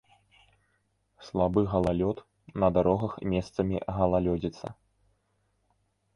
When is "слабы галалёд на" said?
1.27-2.71